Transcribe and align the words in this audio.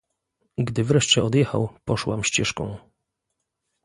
"Gdy 0.57 0.83
wreszcie 0.83 1.23
odjechał, 1.23 1.69
poszłam 1.85 2.23
ścieżką." 2.23 2.77